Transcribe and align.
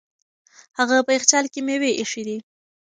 هغه 0.77 0.95
په 1.07 1.11
یخچال 1.17 1.45
کې 1.53 1.59
مېوې 1.67 1.91
ایښې 1.99 2.21
دي. 2.27 2.37